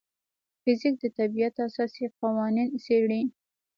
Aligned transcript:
فزیک 0.61 0.95
د 1.03 1.05
طبیعت 1.17 1.55
اساسي 1.67 2.05
قوانین 2.19 2.69
څېړي. 2.83 3.21